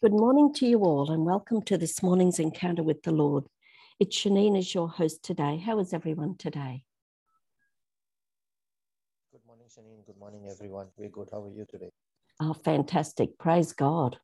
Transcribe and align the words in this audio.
Good 0.00 0.12
morning 0.12 0.54
to 0.54 0.66
you 0.68 0.80
all, 0.82 1.10
and 1.10 1.26
welcome 1.26 1.62
to 1.62 1.76
this 1.76 2.04
morning's 2.04 2.38
encounter 2.38 2.84
with 2.84 3.02
the 3.02 3.12
Lord. 3.12 3.46
It's 3.98 4.16
Shanine 4.16 4.56
as 4.56 4.72
your 4.76 4.88
host 4.88 5.24
today. 5.24 5.56
How 5.56 5.80
is 5.80 5.92
everyone 5.92 6.36
today? 6.38 6.84
Good 9.32 9.42
morning, 9.46 9.66
Shanine. 9.68 10.06
Good 10.06 10.18
morning, 10.18 10.48
everyone. 10.50 10.88
We're 10.96 11.08
good. 11.10 11.28
How 11.32 11.42
are 11.44 11.50
you 11.50 11.66
today? 11.70 11.90
Oh, 12.40 12.54
fantastic. 12.54 13.38
Praise 13.38 13.72
God. 13.72 14.18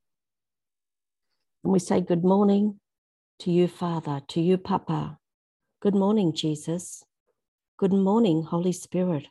And 1.65 1.73
we 1.73 1.81
say 1.81 2.01
good 2.01 2.25
morning 2.25 2.81
to 3.41 3.51
you, 3.51 3.69
Father, 3.69 4.23
to 4.29 4.41
you, 4.41 4.59
Papa. 4.59 5.19
Good 5.83 5.95
morning, 5.97 6.35
Jesus. 6.35 7.05
Good 7.79 7.93
morning, 7.95 8.45
Holy 8.45 8.73
Spirit. 8.73 9.29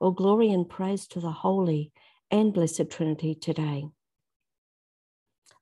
All 0.00 0.12
glory 0.12 0.50
and 0.50 0.68
praise 0.68 1.06
to 1.08 1.20
the 1.20 1.32
Holy 1.32 1.92
and 2.30 2.54
Blessed 2.54 2.90
Trinity 2.90 3.34
today. 3.34 3.86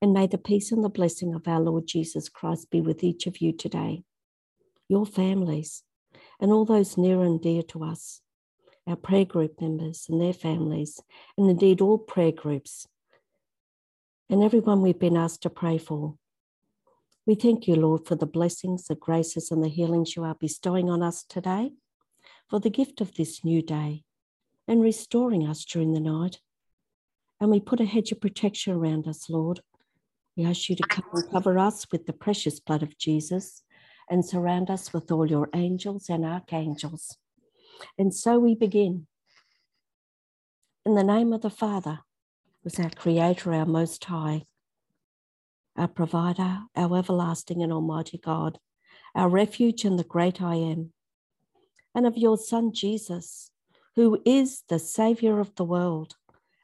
And 0.05 0.13
may 0.13 0.27
the 0.27 0.37
peace 0.37 0.71
and 0.71 0.85
the 0.85 0.91
blessing 0.91 1.33
of 1.33 1.49
our 1.49 1.61
Lord 1.61 1.87
Jesus 1.87 2.29
Christ 2.29 2.71
be 2.71 2.83
with 2.83 3.03
each 3.03 3.27
of 3.27 3.41
you 3.41 3.55
today, 3.55 4.05
your 4.87 5.07
families, 5.07 5.83
and 6.39 6.53
all 6.53 6.67
those 6.67 6.99
near 6.99 7.23
and 7.23 7.41
dear 7.41 7.63
to 7.63 7.85
us, 7.85 8.21
our 8.87 8.97
prayer 8.97 9.25
group 9.25 9.63
members 9.63 10.05
and 10.11 10.21
their 10.21 10.35
families, 10.35 11.01
and 11.39 11.49
indeed 11.49 11.81
all 11.81 11.97
prayer 11.97 12.33
groups, 12.33 12.87
and 14.29 14.43
everyone 14.43 14.83
we've 14.83 14.99
been 14.99 15.17
asked 15.17 15.41
to 15.45 15.49
pray 15.49 15.79
for. 15.79 16.17
We 17.25 17.35
thank 17.35 17.67
you, 17.67 17.75
Lord, 17.75 18.07
for 18.07 18.15
the 18.15 18.27
blessings, 18.27 18.85
the 18.85 18.97
graces, 18.97 19.51
and 19.51 19.65
the 19.65 19.71
healings 19.71 20.17
you 20.17 20.25
are 20.25 20.37
bestowing 20.39 20.91
on 20.91 21.03
us 21.03 21.25
today, 21.27 21.73
for 22.51 22.61
the 22.61 22.69
gift 22.69 23.01
of 23.01 23.15
this 23.15 23.43
new 23.43 23.63
day, 23.63 24.05
and 24.69 24.83
restoring 24.83 25.49
us 25.49 25.65
during 25.65 25.95
the 25.95 25.99
night. 26.01 26.41
And 27.41 27.51
we 27.51 27.59
put 27.59 27.81
a 27.81 27.87
hedge 27.87 28.13
of 28.13 28.21
protection 28.21 28.75
around 28.75 29.09
us, 29.09 29.31
Lord, 29.31 29.63
we 30.37 30.45
ask 30.45 30.69
you 30.69 30.75
to 30.77 30.83
come 30.89 31.05
and 31.13 31.31
cover 31.31 31.59
us 31.59 31.87
with 31.93 32.07
the 32.07 32.13
precious 32.13 32.59
blood 32.59 32.83
of 32.83 32.99
Jesus 32.99 33.63
and 34.11 34.25
surround 34.25 34.69
us 34.69 34.93
with 34.93 35.11
all 35.13 35.27
your 35.29 35.49
angels 35.55 36.09
and 36.09 36.25
archangels. 36.25 37.17
And 37.99 38.13
so 38.13 38.39
we 38.39 38.55
begin. 38.55 39.07
In 40.85 40.95
the 40.95 41.05
name 41.05 41.33
of 41.33 41.43
the 41.43 41.51
Father, 41.51 42.01
was 42.65 42.81
our 42.81 42.91
Creator, 42.91 43.53
our 43.55 43.65
Most 43.65 44.05
High, 44.05 44.45
our 45.77 45.89
Provider, 45.89 46.61
our 46.75 46.99
everlasting 46.99 47.63
and 47.63 47.73
Almighty 47.73 48.19
God, 48.19 48.59
our 49.15 49.29
refuge 49.29 49.85
and 49.85 49.99
the 49.99 50.05
great 50.05 50.43
I 50.43 50.57
am, 50.57 50.93
and 51.95 52.07
of 52.07 52.17
your 52.17 52.37
Son 52.37 52.73
Jesus, 52.73 53.51
who 53.95 54.21
is 54.27 54.65
the 54.69 54.79
Saviour 54.79 55.39
of 55.39 55.55
the 55.55 55.65
world, 55.65 56.17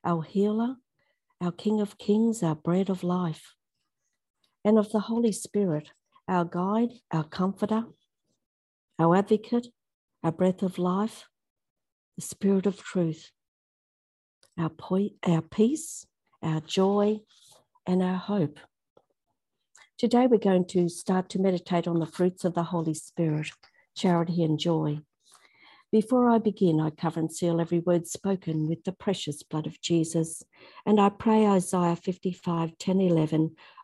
our 0.05 0.23
healer, 0.23 0.77
our 1.41 1.53
King 1.53 1.81
of 1.81 1.99
kings, 1.99 2.43
our 2.43 2.57
bread 2.57 2.91
of 2.91 3.05
life 3.05 3.55
and 4.65 4.79
of 4.79 4.91
the 4.93 5.01
Holy 5.01 5.33
Spirit, 5.33 5.91
our 6.29 6.45
guide, 6.45 6.91
our 7.13 7.25
comforter, 7.25 7.85
our 8.99 9.17
advocate, 9.17 9.69
our 10.23 10.33
breath 10.33 10.63
of 10.63 10.79
life, 10.79 11.29
the 12.17 12.23
Spirit 12.23 12.67
of 12.67 12.83
truth, 12.83 13.31
our, 14.59 14.69
po- 14.69 15.11
our 15.27 15.43
peace, 15.43 16.07
our 16.43 16.61
joy, 16.61 17.21
and 17.87 18.03
our 18.03 18.17
hope. 18.17 18.59
Today, 19.99 20.27
we're 20.27 20.39
going 20.39 20.67
to 20.67 20.89
start 20.89 21.29
to 21.31 21.39
meditate 21.39 21.87
on 21.87 21.99
the 21.99 22.07
fruits 22.07 22.45
of 22.45 22.55
the 22.55 22.65
Holy 22.65 22.95
Spirit, 22.95 23.51
charity 23.97 24.43
and 24.43 24.59
joy. 24.59 25.01
Before 25.93 26.31
I 26.31 26.39
begin, 26.39 26.81
I 26.81 26.91
cover 26.91 27.19
and 27.19 27.33
seal 27.33 27.61
every 27.61 27.81
word 27.81 28.07
spoken 28.07 28.69
with 28.69 28.85
the 28.85 28.93
precious 28.93 29.43
blood 29.43 29.67
of 29.67 29.81
Jesus. 29.81 30.43
And 30.87 31.01
I 31.01 31.09
pray 31.09 31.47
Isaiah 31.47 31.97
55 31.97 32.79
10 32.79 33.01
11 33.01 33.57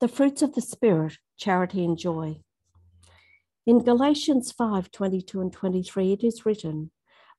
The 0.00 0.08
fruits 0.08 0.42
of 0.42 0.54
the 0.54 0.60
Spirit 0.60 1.18
charity 1.36 1.84
and 1.84 1.96
joy. 1.96 2.40
In 3.64 3.84
Galatians 3.84 4.50
5 4.52 4.90
22 4.90 5.40
and 5.40 5.52
23, 5.52 6.12
it 6.12 6.24
is 6.24 6.44
written, 6.44 6.90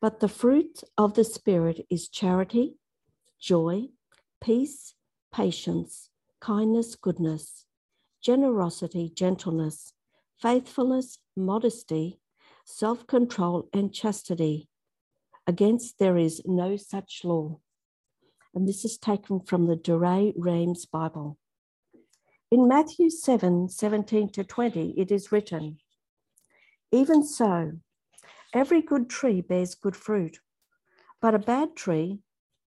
But 0.02 0.22
the 0.22 0.30
fruit 0.30 0.82
of 0.98 1.14
the 1.16 1.26
Spirit 1.26 1.86
is 1.90 2.08
charity, 2.08 2.78
joy, 3.40 3.90
peace, 4.42 4.96
patience, 5.34 6.10
kindness, 6.40 6.96
goodness, 6.96 7.66
generosity, 8.22 9.12
gentleness, 9.14 9.94
faithfulness, 10.42 11.20
modesty, 11.36 12.20
self 12.64 13.06
control, 13.06 13.68
and 13.74 13.94
chastity. 13.94 14.70
Against 15.46 16.00
there 16.00 16.18
is 16.18 16.42
no 16.46 16.78
such 16.78 17.22
law. 17.24 17.60
And 18.54 18.68
this 18.68 18.86
is 18.86 18.98
taken 18.98 19.42
from 19.42 19.68
the 19.68 19.76
Douay-Rheims 19.76 20.86
Bible. 20.86 21.38
In 22.56 22.70
Matthew 22.70 23.10
7 23.10 23.68
17 23.68 24.30
to 24.30 24.46
20, 24.46 24.94
it 24.98 25.12
is 25.12 25.30
written, 25.30 25.78
Even 26.90 27.22
so, 27.22 27.74
every 28.54 28.82
good 28.82 29.10
tree 29.10 29.42
bears 29.42 29.76
good 29.76 29.98
fruit, 29.98 30.40
but 31.22 31.36
a 31.36 31.38
bad 31.54 31.76
tree 31.76 32.22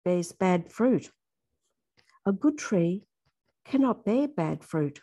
bears 0.03 0.34
bad 0.34 0.69
fruit. 0.69 1.12
A 2.25 2.34
good 2.34 2.57
tree 2.57 3.06
cannot 3.63 4.03
bear 4.03 4.28
bad 4.28 4.66
fruit, 4.66 5.00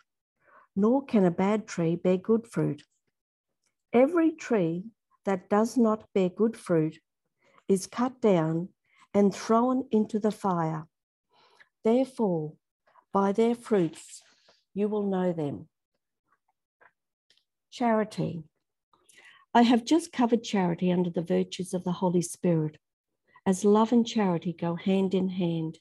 nor 0.75 1.03
can 1.03 1.25
a 1.25 1.31
bad 1.31 1.67
tree 1.67 1.95
bear 1.95 2.17
good 2.17 2.45
fruit. 2.45 2.83
Every 3.91 4.29
tree 4.29 4.91
that 5.25 5.49
does 5.49 5.75
not 5.75 6.05
bear 6.13 6.29
good 6.29 6.55
fruit 6.55 6.99
is 7.67 7.87
cut 7.87 8.21
down 8.21 8.69
and 9.11 9.33
thrown 9.33 9.87
into 9.89 10.19
the 10.19 10.29
fire. 10.29 10.85
Therefore, 11.83 12.53
by 13.11 13.31
their 13.31 13.55
fruits 13.55 14.21
you 14.77 14.87
will 14.87 15.09
know 15.09 15.33
them. 15.33 15.67
Charity. 17.71 18.43
I 19.51 19.63
have 19.63 19.83
just 19.83 20.11
covered 20.11 20.43
charity 20.43 20.91
under 20.91 21.09
the 21.09 21.23
virtues 21.23 21.73
of 21.73 21.83
the 21.83 21.93
Holy 21.93 22.21
Spirit, 22.21 22.77
as 23.43 23.65
love 23.65 23.91
and 23.91 24.05
charity 24.05 24.53
go 24.53 24.75
hand 24.75 25.15
in 25.15 25.29
hand. 25.29 25.79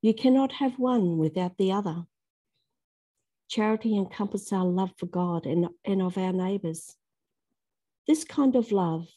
You 0.00 0.14
cannot 0.14 0.52
have 0.52 0.78
one 0.78 1.18
without 1.18 1.58
the 1.58 1.72
other. 1.72 2.06
Charity 3.48 3.98
encompasses 3.98 4.50
our 4.50 4.64
love 4.64 4.92
for 4.96 5.06
God 5.06 5.44
and, 5.44 5.68
and 5.84 6.00
of 6.00 6.16
our 6.16 6.32
neighbours. 6.32 6.96
This 8.08 8.24
kind 8.24 8.56
of 8.56 8.72
love 8.72 9.08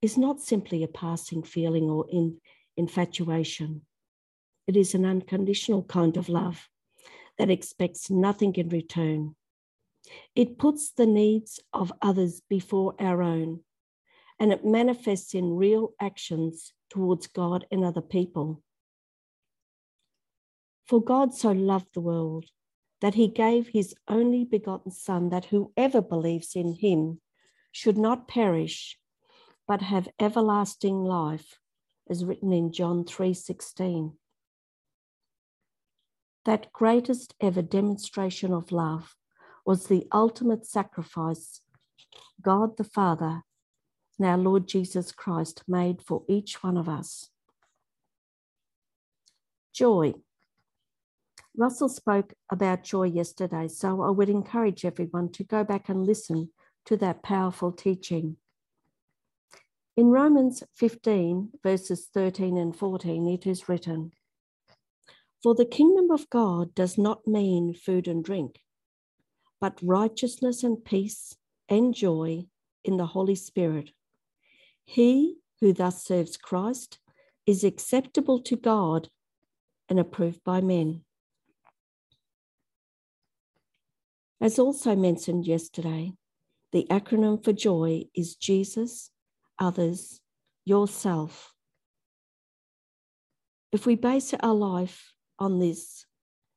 is 0.00 0.16
not 0.16 0.40
simply 0.40 0.82
a 0.82 0.88
passing 0.88 1.42
feeling 1.42 1.90
or 1.90 2.06
in, 2.10 2.38
infatuation. 2.74 3.82
It 4.66 4.76
is 4.78 4.94
an 4.94 5.04
unconditional 5.04 5.82
kind 5.82 6.16
of 6.16 6.30
love 6.30 6.70
that 7.38 7.50
expects 7.50 8.10
nothing 8.10 8.54
in 8.54 8.68
return. 8.68 9.36
It 10.34 10.58
puts 10.58 10.90
the 10.90 11.06
needs 11.06 11.60
of 11.72 11.92
others 12.00 12.40
before 12.48 12.94
our 12.98 13.22
own, 13.22 13.60
and 14.38 14.52
it 14.52 14.64
manifests 14.64 15.34
in 15.34 15.56
real 15.56 15.92
actions 16.00 16.72
towards 16.90 17.26
God 17.26 17.66
and 17.70 17.84
other 17.84 18.00
people. 18.00 18.62
For 20.86 21.02
God 21.02 21.34
so 21.34 21.50
loved 21.50 21.88
the 21.94 22.00
world 22.00 22.46
that 23.00 23.14
he 23.14 23.28
gave 23.28 23.68
his 23.68 23.94
only 24.08 24.44
begotten 24.44 24.90
Son, 24.90 25.30
that 25.30 25.46
whoever 25.46 26.00
believes 26.00 26.54
in 26.54 26.74
him 26.74 27.20
should 27.72 27.98
not 27.98 28.28
perish, 28.28 28.98
but 29.66 29.82
have 29.82 30.08
everlasting 30.20 31.04
life, 31.04 31.58
as 32.08 32.24
written 32.24 32.52
in 32.52 32.72
John 32.72 33.04
3:16 33.04 34.16
that 36.46 36.72
greatest 36.72 37.34
ever 37.40 37.60
demonstration 37.60 38.52
of 38.52 38.70
love 38.72 39.16
was 39.66 39.88
the 39.88 40.06
ultimate 40.12 40.64
sacrifice 40.64 41.60
God 42.40 42.76
the 42.76 42.84
Father 42.84 43.42
and 44.18 44.28
our 44.28 44.38
Lord 44.38 44.68
Jesus 44.68 45.10
Christ 45.10 45.64
made 45.66 46.00
for 46.00 46.22
each 46.28 46.62
one 46.62 46.76
of 46.76 46.88
us. 46.88 47.30
Joy. 49.74 50.14
Russell 51.56 51.88
spoke 51.88 52.34
about 52.50 52.84
joy 52.84 53.04
yesterday, 53.04 53.66
so 53.66 54.02
I 54.02 54.10
would 54.10 54.28
encourage 54.28 54.84
everyone 54.84 55.32
to 55.32 55.44
go 55.44 55.64
back 55.64 55.88
and 55.88 56.06
listen 56.06 56.50
to 56.84 56.96
that 56.98 57.22
powerful 57.22 57.72
teaching. 57.72 58.36
In 59.96 60.06
Romans 60.06 60.62
15, 60.74 61.50
verses 61.62 62.08
13 62.14 62.56
and 62.56 62.76
14, 62.76 63.26
it 63.28 63.46
is 63.46 63.68
written, 63.68 64.12
for 65.46 65.54
the 65.54 65.64
kingdom 65.64 66.10
of 66.10 66.28
God 66.28 66.74
does 66.74 66.98
not 66.98 67.24
mean 67.24 67.72
food 67.72 68.08
and 68.08 68.24
drink, 68.24 68.58
but 69.60 69.78
righteousness 69.80 70.64
and 70.64 70.84
peace 70.84 71.36
and 71.68 71.94
joy 71.94 72.46
in 72.82 72.96
the 72.96 73.06
Holy 73.06 73.36
Spirit. 73.36 73.90
He 74.84 75.36
who 75.60 75.72
thus 75.72 76.04
serves 76.04 76.36
Christ 76.36 76.98
is 77.46 77.62
acceptable 77.62 78.42
to 78.42 78.56
God 78.56 79.08
and 79.88 80.00
approved 80.00 80.42
by 80.42 80.60
men. 80.62 81.04
As 84.40 84.58
also 84.58 84.96
mentioned 84.96 85.46
yesterday, 85.46 86.14
the 86.72 86.88
acronym 86.90 87.44
for 87.44 87.52
joy 87.52 88.06
is 88.16 88.34
Jesus, 88.34 89.12
others, 89.60 90.20
yourself. 90.64 91.52
If 93.70 93.86
we 93.86 93.94
base 93.94 94.34
our 94.40 94.52
life 94.52 95.12
on 95.38 95.58
this, 95.58 96.06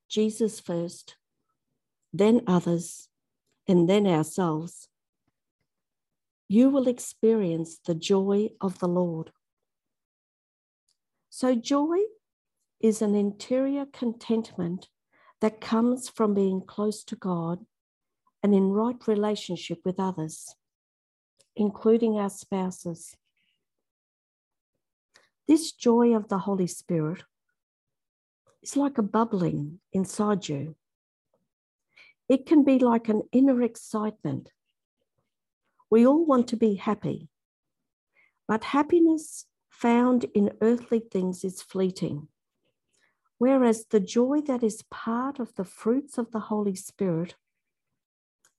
Jesus 0.08 0.60
first, 0.60 1.16
then 2.12 2.42
others, 2.48 3.10
and 3.68 3.90
then 3.90 4.08
ourselves, 4.08 4.88
you 6.48 6.70
will 6.70 6.88
experience 6.88 7.80
the 7.86 7.94
joy 7.94 8.50
of 8.60 8.80
the 8.80 8.88
Lord. 8.88 9.32
So, 11.30 11.54
joy 11.54 11.98
is 12.82 13.02
an 13.02 13.14
interior 13.14 13.86
contentment 13.86 14.90
that 15.42 15.62
comes 15.62 16.10
from 16.10 16.34
being 16.34 16.62
close 16.66 17.04
to 17.04 17.16
God 17.16 17.66
and 18.42 18.56
in 18.56 18.72
right 18.72 19.08
relationship 19.08 19.80
with 19.86 20.00
others, 20.00 20.56
including 21.56 22.18
our 22.18 22.30
spouses. 22.30 23.16
This 25.48 25.72
joy 25.72 26.16
of 26.16 26.30
the 26.30 26.40
Holy 26.40 26.68
Spirit 26.68 27.24
is 28.62 28.76
like 28.76 28.98
a 28.98 29.04
bubbling 29.04 29.80
inside 29.94 30.48
you. 30.48 30.76
It 32.28 32.46
can 32.46 32.64
be 32.64 32.80
like 32.80 33.10
an 33.10 33.24
inner 33.32 33.62
excitement. 33.62 34.52
We 35.90 36.06
all 36.06 36.26
want 36.26 36.48
to 36.50 36.58
be 36.58 36.76
happy, 36.76 37.30
but 38.48 38.64
happiness 38.66 39.46
found 39.70 40.26
in 40.36 40.52
earthly 40.62 41.00
things 41.00 41.44
is 41.44 41.62
fleeting. 41.62 42.28
Whereas 43.38 43.86
the 43.86 44.02
joy 44.02 44.42
that 44.42 44.64
is 44.64 44.84
part 44.92 45.40
of 45.40 45.56
the 45.56 45.64
fruits 45.64 46.18
of 46.18 46.32
the 46.32 46.42
Holy 46.42 46.76
Spirit 46.76 47.36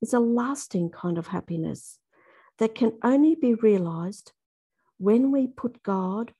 is 0.01 0.15
a 0.15 0.19
lasting 0.19 0.91
kind 0.91 1.19
of 1.19 1.29
happiness 1.29 1.99
that 2.59 2.75
can 2.75 2.93
only 3.05 3.35
be 3.35 3.55
realized 3.55 4.33
when 4.99 5.31
we 5.31 5.47
put 5.47 5.83
God 5.83 6.33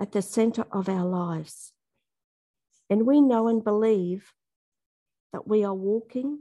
at 0.00 0.12
the 0.12 0.22
center 0.22 0.64
of 0.72 0.88
our 0.88 1.04
lives. 1.04 1.72
And 2.92 3.06
we 3.06 3.22
know 3.22 3.48
and 3.48 3.64
believe 3.64 4.34
that 5.32 5.48
we 5.48 5.64
are 5.64 5.72
walking 5.72 6.40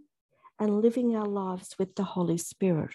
and 0.59 0.81
living 0.81 1.15
our 1.15 1.25
lives 1.25 1.77
with 1.79 1.95
the 1.95 2.03
Holy 2.03 2.37
Spirit. 2.37 2.91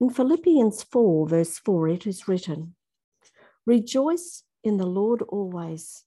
In 0.00 0.10
Philippians 0.10 0.82
4, 0.82 1.28
verse 1.28 1.58
4, 1.60 1.88
it 1.90 2.08
is 2.08 2.26
written, 2.26 2.74
Rejoice 3.64 4.42
in 4.64 4.78
the 4.78 4.86
Lord 4.86 5.22
always. 5.28 6.02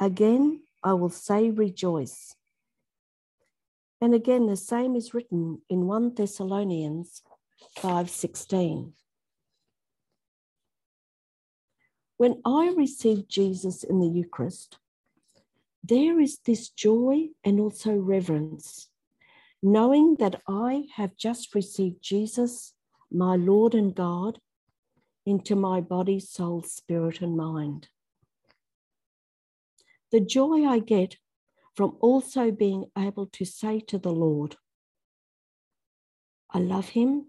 Again, 0.00 0.62
I 0.82 0.94
will 0.94 1.10
say 1.10 1.52
rejoice. 1.52 2.34
And 4.00 4.12
again, 4.12 4.48
the 4.48 4.56
same 4.56 4.96
is 4.96 5.14
written 5.14 5.62
in 5.70 5.86
1 5.86 6.16
Thessalonians 6.16 7.22
5:16. 7.76 8.92
When 12.20 12.42
I 12.44 12.74
receive 12.76 13.28
Jesus 13.28 13.82
in 13.82 13.98
the 13.98 14.06
Eucharist, 14.06 14.76
there 15.82 16.20
is 16.20 16.36
this 16.44 16.68
joy 16.68 17.28
and 17.42 17.58
also 17.58 17.94
reverence, 17.94 18.90
knowing 19.62 20.16
that 20.16 20.42
I 20.46 20.84
have 20.96 21.16
just 21.16 21.54
received 21.54 22.02
Jesus, 22.02 22.74
my 23.10 23.36
Lord 23.36 23.72
and 23.72 23.94
God, 23.94 24.38
into 25.24 25.56
my 25.56 25.80
body, 25.80 26.20
soul, 26.20 26.60
spirit, 26.62 27.22
and 27.22 27.38
mind. 27.38 27.88
The 30.12 30.20
joy 30.20 30.66
I 30.66 30.80
get 30.80 31.16
from 31.74 31.96
also 32.00 32.50
being 32.50 32.90
able 32.98 33.28
to 33.28 33.46
say 33.46 33.80
to 33.88 33.96
the 33.96 34.12
Lord, 34.12 34.56
I 36.50 36.58
love 36.58 36.90
him, 36.90 37.28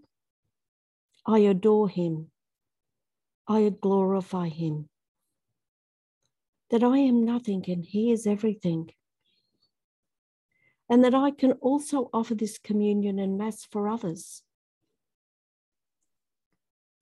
I 1.24 1.38
adore 1.38 1.88
him, 1.88 2.31
I 3.48 3.68
glorify 3.68 4.48
him, 4.48 4.88
that 6.70 6.84
I 6.84 6.98
am 6.98 7.24
nothing 7.24 7.64
and 7.68 7.84
he 7.84 8.12
is 8.12 8.26
everything, 8.26 8.90
and 10.88 11.04
that 11.04 11.14
I 11.14 11.30
can 11.30 11.52
also 11.52 12.08
offer 12.12 12.34
this 12.34 12.58
communion 12.58 13.18
and 13.18 13.38
Mass 13.38 13.64
for 13.64 13.88
others. 13.88 14.42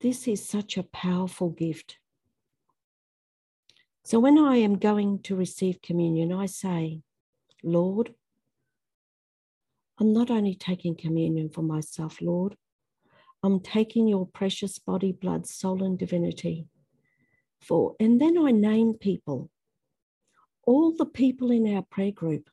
This 0.01 0.27
is 0.27 0.49
such 0.49 0.77
a 0.77 0.83
powerful 0.83 1.51
gift. 1.51 1.99
So 4.03 4.19
when 4.19 4.39
I 4.39 4.57
am 4.57 4.79
going 4.79 5.21
to 5.25 5.37
receive 5.37 5.83
communion, 5.83 6.33
I 6.33 6.47
say, 6.47 7.03
Lord, 7.63 8.15
I'm 9.99 10.15
not 10.15 10.31
only 10.31 10.55
taking 10.55 10.97
communion 10.97 11.51
for 11.51 11.63
myself, 11.63 12.23
Lord, 12.23 12.57
I'm 13.43 13.61
taking 13.61 14.07
your 14.07 14.27
precious 14.27 14.79
body, 14.79 15.13
blood, 15.13 15.47
soul, 15.47 15.83
and 15.83 15.99
divinity 15.99 16.67
for. 17.61 17.95
And 17.99 18.21
then 18.21 18.37
I 18.39 18.51
name 18.51 18.95
people, 18.95 19.51
all 20.65 20.95
the 20.97 21.07
people 21.07 21.51
in 21.51 21.75
our 21.75 21.83
prayer 21.83 22.13
group, 22.13 22.51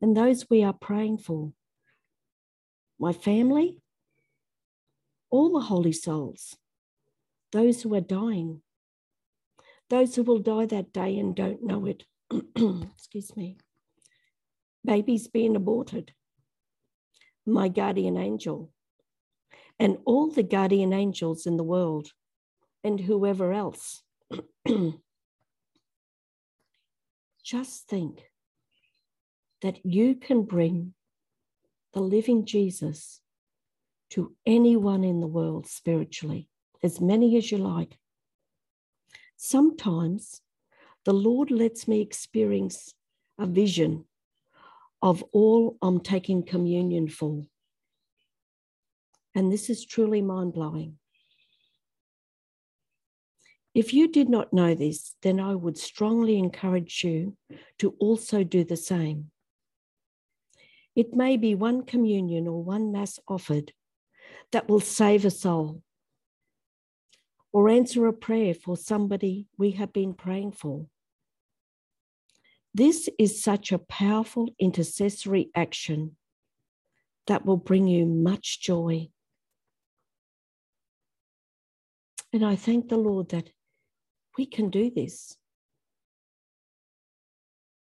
and 0.00 0.16
those 0.16 0.48
we 0.48 0.62
are 0.62 0.72
praying 0.72 1.18
for. 1.18 1.52
My 2.98 3.12
family, 3.12 3.78
all 5.30 5.52
the 5.52 5.66
holy 5.66 5.92
souls, 5.92 6.56
those 7.52 7.82
who 7.82 7.94
are 7.94 8.00
dying, 8.00 8.62
those 9.90 10.14
who 10.14 10.22
will 10.22 10.38
die 10.38 10.66
that 10.66 10.92
day 10.92 11.18
and 11.18 11.34
don't 11.34 11.62
know 11.62 11.86
it. 11.86 12.04
Excuse 12.96 13.36
me 13.36 13.58
babies 14.84 15.28
being 15.28 15.56
aborted, 15.56 16.12
my 17.46 17.68
guardian 17.68 18.16
angel, 18.16 18.70
and 19.78 19.98
all 20.04 20.30
the 20.30 20.42
guardian 20.42 20.92
angels 20.92 21.46
in 21.46 21.56
the 21.56 21.64
world, 21.64 22.12
and 22.82 23.00
whoever 23.00 23.52
else. 23.52 24.02
Just 27.42 27.88
think 27.88 28.22
that 29.62 29.84
you 29.84 30.14
can 30.14 30.42
bring 30.42 30.94
the 31.92 32.00
living 32.00 32.44
Jesus 32.44 33.20
to 34.10 34.34
anyone 34.46 35.04
in 35.04 35.20
the 35.20 35.26
world 35.26 35.66
spiritually, 35.66 36.48
as 36.82 37.00
many 37.00 37.36
as 37.36 37.50
you 37.50 37.58
like. 37.58 37.98
Sometimes 39.36 40.40
the 41.04 41.12
Lord 41.12 41.50
lets 41.50 41.88
me 41.88 42.00
experience 42.00 42.94
a 43.38 43.46
vision 43.46 44.04
of 45.02 45.22
all 45.32 45.76
I'm 45.82 46.00
taking 46.00 46.42
communion 46.42 47.08
for. 47.08 47.44
And 49.34 49.50
this 49.50 49.68
is 49.68 49.84
truly 49.84 50.22
mind 50.22 50.52
blowing. 50.52 50.98
If 53.74 53.92
you 53.92 54.06
did 54.06 54.28
not 54.28 54.52
know 54.52 54.74
this, 54.74 55.16
then 55.22 55.40
I 55.40 55.54
would 55.56 55.76
strongly 55.76 56.38
encourage 56.38 57.02
you 57.02 57.36
to 57.78 57.96
also 57.98 58.44
do 58.44 58.62
the 58.62 58.76
same. 58.76 59.32
It 60.94 61.12
may 61.12 61.36
be 61.36 61.56
one 61.56 61.82
communion 61.82 62.46
or 62.46 62.62
one 62.62 62.92
Mass 62.92 63.18
offered 63.26 63.72
that 64.52 64.68
will 64.68 64.80
save 64.80 65.24
a 65.24 65.30
soul 65.30 65.82
or 67.52 67.68
answer 67.68 68.06
a 68.06 68.12
prayer 68.12 68.54
for 68.54 68.76
somebody 68.76 69.48
we 69.58 69.72
have 69.72 69.92
been 69.92 70.14
praying 70.14 70.52
for. 70.52 70.86
This 72.72 73.08
is 73.18 73.42
such 73.42 73.72
a 73.72 73.78
powerful 73.78 74.50
intercessory 74.58 75.50
action 75.54 76.16
that 77.26 77.46
will 77.46 77.56
bring 77.56 77.86
you 77.86 78.06
much 78.06 78.60
joy. 78.60 79.08
And 82.34 82.44
I 82.44 82.56
thank 82.56 82.88
the 82.88 82.96
Lord 82.96 83.28
that 83.28 83.50
we 84.36 84.44
can 84.44 84.68
do 84.68 84.90
this. 84.90 85.36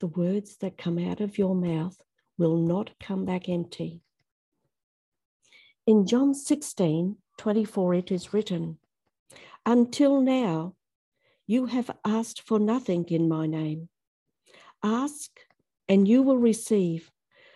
The 0.01 0.07
words 0.07 0.57
that 0.57 0.77
come 0.77 0.97
out 0.97 1.21
of 1.21 1.37
your 1.37 1.55
mouth 1.55 1.95
will 2.37 2.57
not 2.57 2.89
come 2.99 3.23
back 3.23 3.47
empty. 3.47 4.01
In 5.87 6.05
John 6.05 6.33
16 6.33 7.15
24, 7.37 7.93
it 7.93 8.11
is 8.11 8.33
written, 8.33 8.77
Until 9.65 10.19
now, 10.19 10.75
you 11.47 11.67
have 11.67 11.89
asked 12.05 12.41
for 12.41 12.59
nothing 12.59 13.05
in 13.05 13.29
my 13.29 13.47
name. 13.47 13.87
Ask 14.83 15.31
and 15.87 16.05
you 16.05 16.23
will 16.23 16.37
receive, 16.37 17.09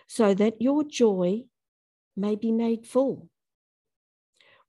so 0.06 0.32
that 0.32 0.62
your 0.62 0.82
joy 0.82 1.44
may 2.16 2.36
be 2.36 2.52
made 2.52 2.86
full. 2.86 3.28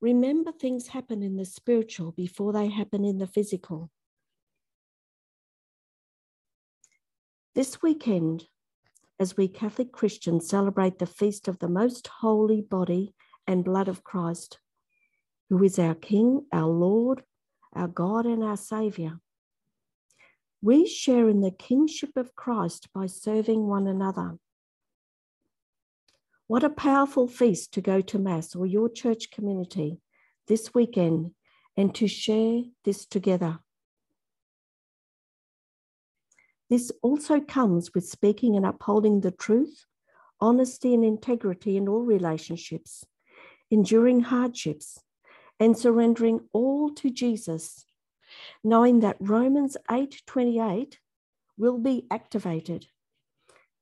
Remember, 0.00 0.52
things 0.52 0.88
happen 0.88 1.22
in 1.22 1.36
the 1.36 1.44
spiritual 1.44 2.12
before 2.12 2.52
they 2.52 2.68
happen 2.68 3.04
in 3.04 3.18
the 3.18 3.26
physical. 3.26 3.90
This 7.54 7.82
weekend, 7.82 8.46
as 9.18 9.36
we 9.36 9.48
Catholic 9.48 9.90
Christians 9.90 10.48
celebrate 10.48 10.98
the 10.98 11.06
feast 11.06 11.48
of 11.48 11.58
the 11.58 11.68
most 11.68 12.06
holy 12.06 12.60
body 12.60 13.14
and 13.46 13.64
blood 13.64 13.88
of 13.88 14.04
Christ, 14.04 14.60
who 15.48 15.62
is 15.64 15.78
our 15.78 15.96
King, 15.96 16.46
our 16.52 16.68
Lord, 16.68 17.24
our 17.72 17.88
God, 17.88 18.26
and 18.26 18.44
our 18.44 18.56
Saviour. 18.56 19.18
We 20.62 20.86
share 20.86 21.28
in 21.28 21.40
the 21.40 21.50
kingship 21.50 22.16
of 22.16 22.36
Christ 22.36 22.88
by 22.94 23.06
serving 23.06 23.66
one 23.66 23.88
another. 23.88 24.38
What 26.48 26.64
a 26.64 26.70
powerful 26.70 27.28
feast 27.28 27.74
to 27.74 27.82
go 27.82 28.00
to 28.00 28.18
Mass 28.18 28.56
or 28.56 28.64
your 28.64 28.88
church 28.88 29.30
community 29.30 30.00
this 30.46 30.72
weekend 30.72 31.32
and 31.76 31.94
to 31.96 32.08
share 32.08 32.62
this 32.86 33.04
together. 33.04 33.58
This 36.70 36.90
also 37.02 37.38
comes 37.38 37.92
with 37.94 38.08
speaking 38.08 38.56
and 38.56 38.64
upholding 38.64 39.20
the 39.20 39.30
truth, 39.30 39.84
honesty, 40.40 40.94
and 40.94 41.04
integrity 41.04 41.76
in 41.76 41.86
all 41.86 42.00
relationships, 42.00 43.04
enduring 43.70 44.20
hardships, 44.20 45.00
and 45.60 45.76
surrendering 45.76 46.48
all 46.54 46.94
to 46.94 47.10
Jesus, 47.10 47.84
knowing 48.64 49.00
that 49.00 49.18
Romans 49.20 49.76
8:28 49.90 50.98
will 51.58 51.76
be 51.76 52.06
activated 52.10 52.86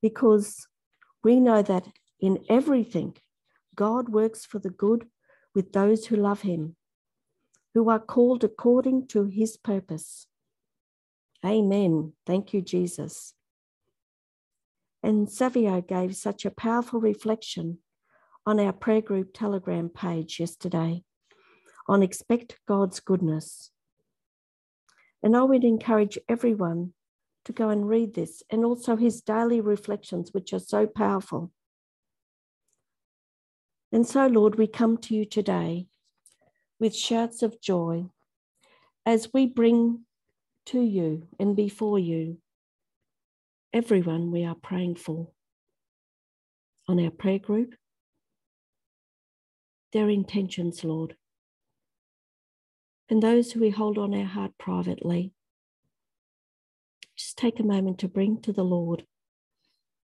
because 0.03 0.67
we 1.23 1.39
know 1.39 1.63
that 1.63 1.87
in 2.21 2.45
everything 2.49 3.17
God 3.75 4.09
works 4.09 4.45
for 4.45 4.59
the 4.59 4.71
good 4.71 5.07
with 5.55 5.73
those 5.73 6.07
who 6.07 6.17
love 6.17 6.43
him, 6.43 6.77
who 7.75 7.89
are 7.91 7.99
called 7.99 8.43
according 8.45 9.07
to 9.09 9.27
his 9.27 9.57
purpose. 9.57 10.27
Amen. 11.45 12.13
Thank 12.27 12.53
you, 12.53 12.63
Jesus. 12.63 13.35
And 15.03 15.31
Savio 15.31 15.81
gave 15.81 16.17
such 16.17 16.45
a 16.45 16.51
powerful 16.51 17.01
reflection 17.01 17.79
on 18.47 18.59
our 18.59 18.73
prayer 18.73 19.03
group 19.03 19.31
telegram 19.35 19.89
page 19.89 20.41
yesterday 20.41 21.03
on 21.89 22.03
expect 22.03 22.59
God's 22.67 23.01
goodness. 23.01 23.71
And 25.23 25.37
I 25.37 25.43
would 25.43 25.65
encourage 25.65 26.19
everyone 26.29 26.93
to 27.45 27.53
go 27.53 27.69
and 27.69 27.89
read 27.89 28.15
this 28.15 28.43
and 28.51 28.65
also 28.65 28.97
his 28.97 29.21
daily 29.23 29.61
reflections, 29.61 30.31
which 30.33 30.53
are 30.53 30.59
so 30.59 30.87
powerful. 30.87 31.53
And 33.93 34.07
so, 34.07 34.27
Lord, 34.27 34.57
we 34.57 34.67
come 34.67 34.99
to 34.99 35.15
you 35.15 35.25
today 35.25 35.87
with 36.79 36.95
shouts 36.95 37.43
of 37.43 37.61
joy 37.61 38.07
as 39.05 39.33
we 39.33 39.47
bring 39.47 40.05
to 40.67 40.81
you 40.81 41.29
and 41.39 41.55
before 41.55 41.99
you 41.99 42.39
everyone 43.73 44.31
we 44.31 44.45
are 44.45 44.55
praying 44.55 44.97
for 44.97 45.29
on 46.89 46.99
our 47.03 47.11
prayer 47.11 47.39
group, 47.39 47.75
their 49.93 50.09
intentions, 50.09 50.83
Lord, 50.83 51.17
and 53.09 53.23
those 53.23 53.53
who 53.53 53.61
we 53.61 53.71
hold 53.71 53.99
on 53.99 54.15
our 54.15 54.25
heart 54.25 54.53
privately. 54.59 55.33
Just 57.17 57.39
take 57.39 57.61
a 57.61 57.65
moment 57.65 57.99
to 58.01 58.09
bring 58.09 58.41
to 58.43 58.53
the 58.53 58.65
Lord 58.65 59.05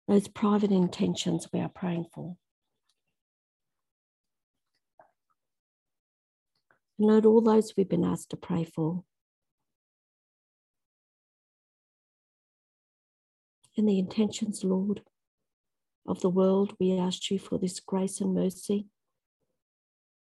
those 0.08 0.28
private 0.28 0.72
intentions 0.72 1.48
we 1.54 1.60
are 1.60 1.70
praying 1.70 2.06
for. 2.14 2.36
Lord, 7.02 7.26
all 7.26 7.42
those 7.42 7.74
we've 7.78 7.88
been 7.88 8.04
asked 8.04 8.32
to 8.32 8.38
pray 8.38 8.66
for. 8.66 9.04
And 13.78 13.88
the 13.88 13.98
intentions, 13.98 14.66
Lord, 14.66 15.02
of 16.06 16.20
the 16.20 16.30
world, 16.30 16.74
we 16.78 16.98
ask 16.98 17.32
you 17.32 17.40
for 17.40 17.58
this 17.58 17.80
grace 17.80 18.20
and 18.20 18.34
mercy 18.34 18.88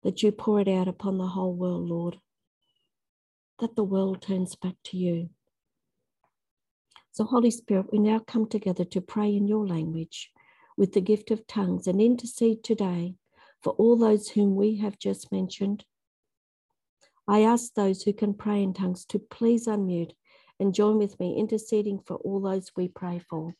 that 0.03 0.23
you 0.23 0.31
pour 0.31 0.61
it 0.61 0.69
out 0.69 0.87
upon 0.87 1.17
the 1.17 1.27
whole 1.27 1.53
world, 1.53 1.89
Lord, 1.89 2.17
that 3.59 3.75
the 3.75 3.83
world 3.83 4.21
turns 4.21 4.55
back 4.55 4.75
to 4.85 4.97
you. 4.97 5.29
So, 7.11 7.25
Holy 7.25 7.51
Spirit, 7.51 7.87
we 7.91 7.99
now 7.99 8.19
come 8.19 8.47
together 8.47 8.85
to 8.85 9.01
pray 9.01 9.35
in 9.35 9.45
your 9.45 9.67
language 9.67 10.31
with 10.77 10.93
the 10.93 11.01
gift 11.01 11.29
of 11.31 11.45
tongues 11.45 11.87
and 11.87 11.99
intercede 11.99 12.63
today 12.63 13.15
for 13.61 13.73
all 13.73 13.97
those 13.97 14.29
whom 14.29 14.55
we 14.55 14.77
have 14.77 14.97
just 14.97 15.29
mentioned. 15.29 15.83
I 17.29 17.43
ask 17.43 17.75
those 17.75 18.01
who 18.01 18.11
can 18.11 18.33
pray 18.33 18.63
in 18.63 18.73
tongues 18.73 19.05
to 19.05 19.19
please 19.19 19.67
unmute 19.67 20.13
and 20.59 20.73
join 20.73 20.97
with 20.97 21.19
me 21.19 21.37
interceding 21.37 21.99
for 21.99 22.15
all 22.15 22.41
those 22.41 22.71
we 22.75 22.87
pray 22.87 23.19
for. 23.19 23.53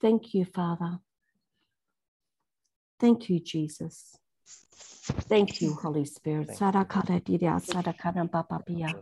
Thank 0.00 0.34
you, 0.34 0.44
Father. 0.44 0.98
Thank 2.98 3.30
you, 3.30 3.38
Jesus. 3.38 4.18
Thank 5.28 5.62
you, 5.62 5.74
Holy 5.74 6.04
Spirit. 6.04 6.48
Sarakara 6.48 7.22
diya 7.22 7.62
sarakara 7.62 8.28
papa 8.28 8.60
pia. 8.66 8.92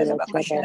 la 0.05 0.15
bashu 0.34 0.62
da 0.62 0.64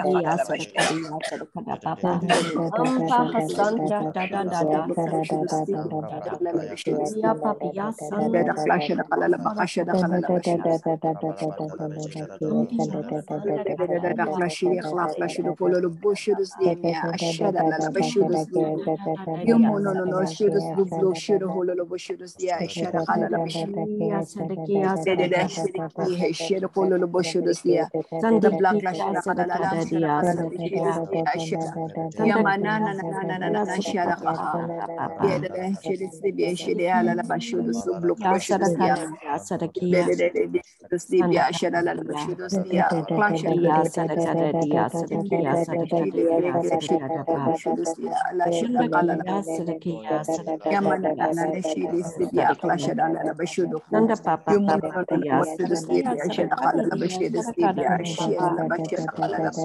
kala 26.81 26.99
la 26.99 27.07
bashu 27.07 27.41
da. 27.43 27.55
Sandakia 28.21 28.59
Black 28.59 28.77
Russia 28.85 29.90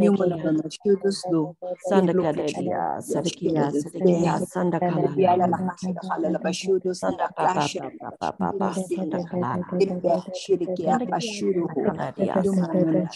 Numan 0.00 0.62
Shudus 0.70 1.28
do, 1.28 1.56
sandakada 1.80 2.52
dia 2.56 2.98
sadakia 3.02 3.72
sadakia 3.74 4.40
sandakala 4.40 5.08
Biala 5.16 5.48
la 5.50 5.58
Hasha 5.58 5.92
the 5.94 6.00
Halala 6.00 6.38
Bashudus, 6.40 7.00
sanda 7.02 7.28
papa 7.36 7.70
papa 8.00 8.32
papa 8.38 8.76
sandakala 8.76 9.58
Dimbe 9.80 10.22
Shirikia 10.34 11.00
Bashuru, 11.10 11.70
dia 12.16 12.38
Duman 12.44 13.08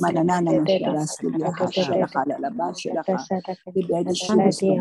Manana 0.02 0.52
Sharas, 0.68 1.20
the 1.22 1.52
Hasha 1.60 1.96
the 2.00 2.08
Halala 2.08 2.52
Bashaka, 2.56 3.30
the 3.76 3.84
Bed 3.84 4.08
Shudus, 4.10 4.62
No, 4.62 4.62
de 4.63 4.71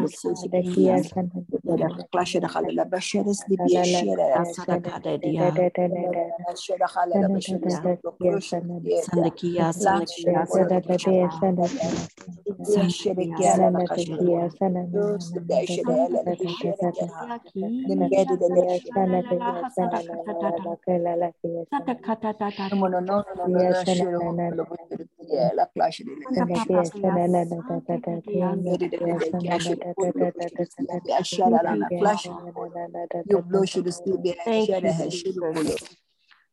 la 29.58 29.71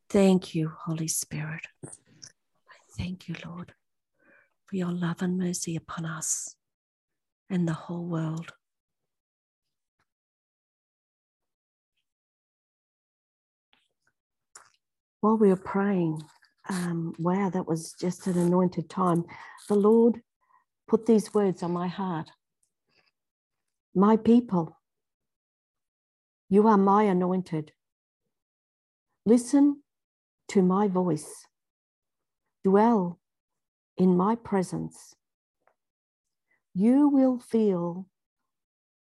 Thank 0.08 0.54
you, 0.54 0.72
Holy 0.86 1.08
Spirit. 1.08 1.66
Thank 2.96 3.28
you, 3.28 3.34
Lord, 3.44 3.72
for 4.66 4.76
your 4.76 4.92
love 4.92 5.22
and 5.22 5.38
mercy 5.38 5.76
upon 5.76 6.04
us 6.04 6.54
and 7.48 7.66
the 7.66 7.72
whole 7.72 8.04
world. 8.04 8.52
While 15.20 15.36
we 15.36 15.48
were 15.48 15.56
praying, 15.56 16.22
um, 16.68 17.14
wow, 17.18 17.50
that 17.50 17.66
was 17.66 17.92
just 18.00 18.26
an 18.26 18.38
anointed 18.38 18.88
time. 18.88 19.24
The 19.68 19.74
Lord 19.74 20.22
put 20.88 21.06
these 21.06 21.32
words 21.34 21.62
on 21.62 21.72
my 21.72 21.88
heart 21.88 22.30
My 23.94 24.16
people, 24.16 24.78
you 26.48 26.68
are 26.68 26.78
my 26.78 27.02
anointed. 27.02 27.72
Listen 29.26 29.82
to 30.48 30.62
my 30.62 30.86
voice, 30.86 31.28
dwell 32.62 33.18
in 33.96 34.16
my 34.16 34.36
presence. 34.36 35.14
You 36.72 37.08
will 37.08 37.40
feel 37.40 38.06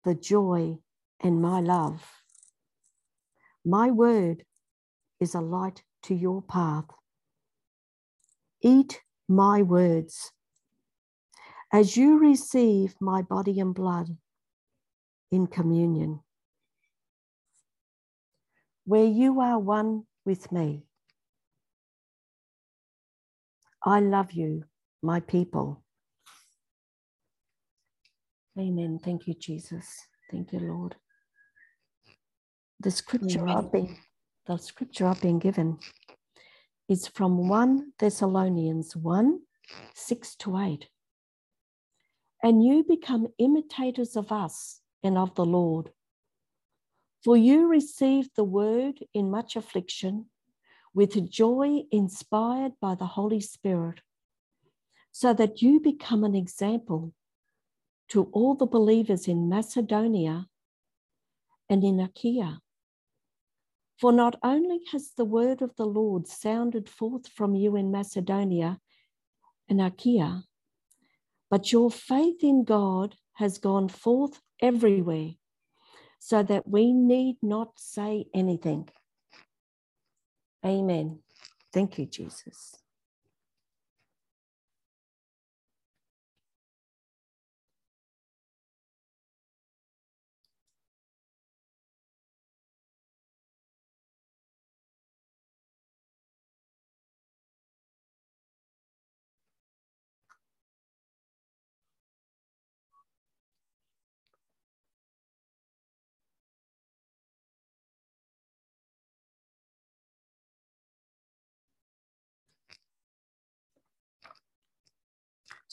the 0.05 0.15
joy 0.15 0.77
in 1.21 1.41
my 1.41 1.59
love. 1.59 2.09
My 3.65 3.91
word 3.91 4.45
is 5.19 5.35
a 5.35 5.41
light 5.41 5.83
to 6.03 6.15
your 6.15 6.41
path. 6.41 6.85
Eat 8.61 9.01
my 9.27 9.61
words. 9.61 10.31
As 11.73 11.97
you 11.97 12.17
receive 12.17 12.95
my 13.01 13.21
body 13.21 13.59
and 13.59 13.75
blood 13.75 14.15
in 15.31 15.47
communion, 15.47 16.19
where 18.85 19.05
you 19.05 19.39
are 19.41 19.59
one 19.59 20.03
with 20.25 20.51
me. 20.51 20.83
I 23.83 23.99
love 23.99 24.31
you, 24.31 24.63
my 25.01 25.19
people. 25.19 25.83
Amen. 28.59 28.99
Thank 29.03 29.27
you, 29.27 29.33
Jesus. 29.35 30.07
Thank 30.31 30.51
you, 30.51 30.59
Lord. 30.59 30.95
The 32.79 32.91
scripture 32.91 33.41
Amen. 33.41 33.55
I've 33.55 33.71
been, 33.71 33.97
the 34.45 34.57
scripture 34.57 35.07
I've 35.07 35.21
been 35.21 35.39
given 35.39 35.77
is 36.89 37.07
from 37.07 37.47
1 37.47 37.93
Thessalonians 37.99 38.95
1 38.95 39.39
6 39.93 40.35
to 40.35 40.57
8. 40.57 40.87
And 42.43 42.63
you 42.63 42.83
become 42.87 43.27
imitators 43.37 44.15
of 44.15 44.31
us 44.31 44.81
and 45.03 45.17
of 45.17 45.35
the 45.35 45.45
Lord. 45.45 45.91
For 47.23 47.35
you 47.35 47.67
received 47.67 48.31
the 48.35 48.43
word 48.43 48.99
in 49.13 49.31
much 49.31 49.55
affliction 49.55 50.27
with 50.93 51.29
joy 51.29 51.83
inspired 51.91 52.73
by 52.81 52.95
the 52.95 53.05
Holy 53.05 53.39
Spirit, 53.39 54.01
so 55.11 55.33
that 55.33 55.61
you 55.61 55.79
become 55.79 56.23
an 56.23 56.35
example 56.35 57.13
to 58.09 58.23
all 58.31 58.55
the 58.55 58.65
believers 58.65 59.27
in 59.27 59.49
Macedonia 59.49 60.47
and 61.69 61.83
in 61.83 61.99
Achaia. 61.99 62.61
For 63.99 64.11
not 64.11 64.37
only 64.43 64.79
has 64.91 65.11
the 65.17 65.25
word 65.25 65.61
of 65.61 65.75
the 65.75 65.85
Lord 65.85 66.27
sounded 66.27 66.87
forth 66.87 67.27
from 67.27 67.55
you 67.55 67.75
in 67.75 67.91
Macedonia 67.91 68.79
and 69.67 69.81
Achaia, 69.81 70.43
but 71.49 71.71
your 71.71 71.89
faith 71.89 72.43
in 72.43 72.63
God 72.63 73.15
has 73.33 73.57
gone 73.57 73.89
forth 73.89 74.41
everywhere, 74.61 75.31
so 76.19 76.43
that 76.43 76.67
we 76.67 76.93
need 76.93 77.37
not 77.43 77.69
say 77.77 78.25
anything. 78.33 78.89
Amen. 80.65 81.19
Thank 81.73 81.99
you, 81.99 82.07
Jesus. 82.07 82.75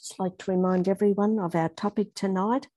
Just 0.04 0.20
like 0.20 0.36
to 0.36 0.50
remind 0.50 0.86
everyone 0.86 1.38
of 1.38 1.54
our 1.54 1.70
topic 1.70 2.14
tonight. 2.14 2.68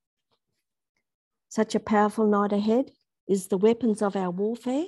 Such 1.50 1.74
a 1.74 1.80
powerful 1.80 2.26
night 2.26 2.54
ahead 2.54 2.92
is 3.28 3.48
the 3.48 3.58
weapons 3.58 4.00
of 4.00 4.16
our 4.16 4.30
warfare. 4.30 4.86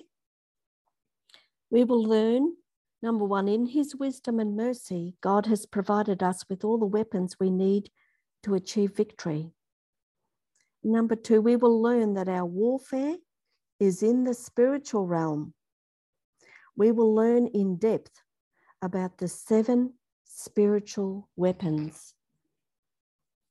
We 1.68 1.84
will 1.84 2.02
learn 2.02 2.54
number 3.02 3.26
one, 3.26 3.46
in 3.46 3.66
his 3.66 3.94
wisdom 3.94 4.40
and 4.40 4.56
mercy, 4.56 5.16
God 5.20 5.44
has 5.46 5.66
provided 5.66 6.22
us 6.22 6.46
with 6.48 6.64
all 6.64 6.78
the 6.78 6.86
weapons 6.86 7.36
we 7.38 7.50
need 7.50 7.90
to 8.44 8.54
achieve 8.54 8.96
victory. 8.96 9.50
Number 10.82 11.16
two, 11.16 11.42
we 11.42 11.56
will 11.56 11.82
learn 11.82 12.14
that 12.14 12.30
our 12.30 12.46
warfare 12.46 13.16
is 13.78 14.02
in 14.02 14.24
the 14.24 14.32
spiritual 14.32 15.06
realm. 15.06 15.52
We 16.74 16.90
will 16.90 17.14
learn 17.14 17.48
in 17.48 17.76
depth 17.76 18.22
about 18.80 19.18
the 19.18 19.28
seven 19.28 19.92
spiritual 20.24 21.28
weapons. 21.36 22.14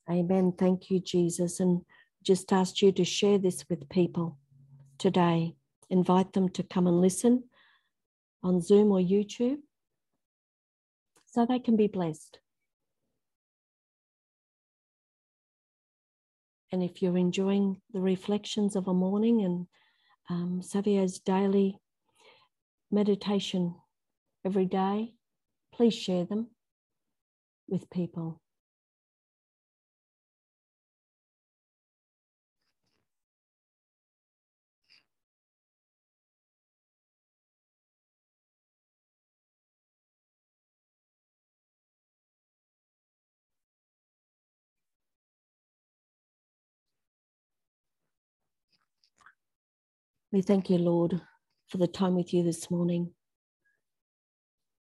Amen. 0.09 0.53
Thank 0.57 0.89
you, 0.89 0.99
Jesus. 0.99 1.59
And 1.59 1.81
just 2.23 2.51
asked 2.51 2.81
you 2.81 2.91
to 2.93 3.05
share 3.05 3.37
this 3.37 3.63
with 3.69 3.89
people 3.89 4.37
today. 4.97 5.55
Invite 5.89 6.33
them 6.33 6.49
to 6.49 6.63
come 6.63 6.87
and 6.87 6.99
listen 6.99 7.43
on 8.43 8.61
Zoom 8.61 8.91
or 8.91 8.99
YouTube 8.99 9.57
so 11.25 11.45
they 11.45 11.59
can 11.59 11.75
be 11.75 11.87
blessed. 11.87 12.39
And 16.71 16.83
if 16.83 17.01
you're 17.01 17.17
enjoying 17.17 17.81
the 17.93 17.99
reflections 17.99 18.75
of 18.75 18.87
a 18.87 18.93
morning 18.93 19.41
and 19.41 19.67
um, 20.29 20.61
Savio's 20.61 21.19
daily 21.19 21.79
meditation 22.91 23.75
every 24.45 24.65
day, 24.65 25.13
please 25.73 25.95
share 25.95 26.25
them 26.25 26.47
with 27.67 27.89
people. 27.89 28.39
We 50.31 50.43
thank 50.43 50.69
you, 50.69 50.77
Lord, 50.77 51.19
for 51.69 51.79
the 51.79 51.87
time 51.87 52.13
with 52.13 52.35
you 52.35 52.43
this 52.43 52.69
morning. 52.69 53.13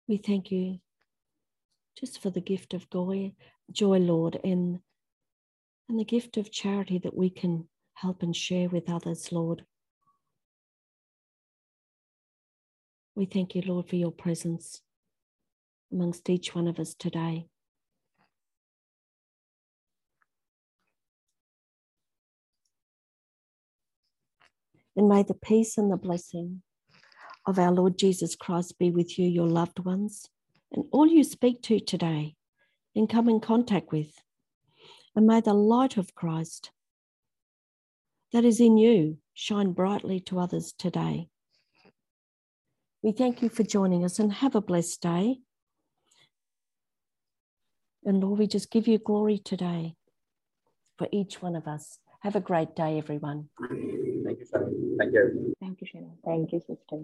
We 0.08 0.16
thank 0.16 0.50
you 0.50 0.80
just 1.96 2.20
for 2.20 2.30
the 2.30 2.40
gift 2.40 2.74
of 2.74 2.90
joy, 2.90 3.32
joy, 3.70 3.98
Lord, 3.98 4.40
and, 4.42 4.80
and 5.88 6.00
the 6.00 6.04
gift 6.04 6.36
of 6.36 6.50
charity 6.50 6.98
that 6.98 7.16
we 7.16 7.30
can 7.30 7.68
help 7.94 8.24
and 8.24 8.34
share 8.34 8.68
with 8.68 8.90
others, 8.90 9.30
Lord. 9.30 9.64
We 13.14 13.26
thank 13.26 13.54
you, 13.54 13.62
Lord, 13.64 13.88
for 13.88 13.96
your 13.96 14.10
presence 14.10 14.82
amongst 15.92 16.28
each 16.28 16.56
one 16.56 16.66
of 16.66 16.80
us 16.80 16.92
today. 16.92 17.46
And 24.96 25.08
may 25.08 25.22
the 25.22 25.34
peace 25.34 25.76
and 25.76 25.92
the 25.92 25.96
blessing 25.96 26.62
of 27.46 27.58
our 27.58 27.70
Lord 27.70 27.98
Jesus 27.98 28.34
Christ 28.34 28.78
be 28.78 28.90
with 28.90 29.18
you, 29.18 29.28
your 29.28 29.46
loved 29.46 29.78
ones, 29.78 30.28
and 30.72 30.84
all 30.90 31.06
you 31.06 31.22
speak 31.22 31.62
to 31.62 31.78
today 31.78 32.34
and 32.94 33.08
come 33.08 33.28
in 33.28 33.40
contact 33.40 33.92
with. 33.92 34.12
And 35.14 35.26
may 35.26 35.40
the 35.40 35.54
light 35.54 35.96
of 35.96 36.14
Christ 36.14 36.70
that 38.32 38.44
is 38.44 38.60
in 38.60 38.76
you 38.76 39.18
shine 39.34 39.72
brightly 39.72 40.20
to 40.20 40.38
others 40.38 40.74
today. 40.78 41.28
We 43.02 43.12
thank 43.12 43.42
you 43.42 43.48
for 43.48 43.62
joining 43.62 44.04
us 44.04 44.18
and 44.18 44.32
have 44.32 44.54
a 44.54 44.60
blessed 44.60 45.00
day. 45.00 45.38
And 48.04 48.20
Lord, 48.20 48.38
we 48.38 48.46
just 48.46 48.70
give 48.70 48.88
you 48.88 48.98
glory 48.98 49.38
today 49.38 49.94
for 50.98 51.06
each 51.12 51.40
one 51.42 51.54
of 51.54 51.66
us. 51.66 51.98
Have 52.20 52.36
a 52.36 52.40
great 52.40 52.74
day, 52.74 52.98
everyone. 52.98 53.48
Thank 53.58 54.40
you, 54.40 54.46
Sharon. 54.50 54.96
Thank 54.98 55.12
you. 55.12 55.54
Thank 55.60 55.80
you, 55.80 55.86
Sharon. 55.86 56.12
Thank 56.24 56.52
you, 56.52 56.60
sister. 56.60 57.02